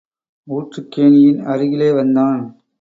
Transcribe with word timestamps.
ஊற்றுக்கேணியின் 0.47 1.39
அருகிலே 1.45 1.91
வந்தான். 1.93 2.63